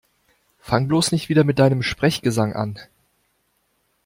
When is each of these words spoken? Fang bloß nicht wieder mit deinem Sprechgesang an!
Fang 0.57 0.87
bloß 0.87 1.11
nicht 1.11 1.29
wieder 1.29 1.43
mit 1.43 1.59
deinem 1.59 1.83
Sprechgesang 1.83 2.53
an! 2.53 2.79